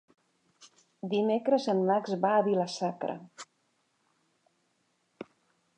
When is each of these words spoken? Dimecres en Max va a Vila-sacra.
Dimecres 1.11 1.67
en 1.73 1.83
Max 1.89 2.15
va 2.23 2.33
a 2.37 2.41
Vila-sacra. 2.49 3.17